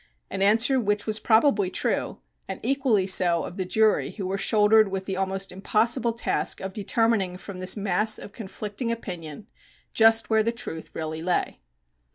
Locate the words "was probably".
1.05-1.69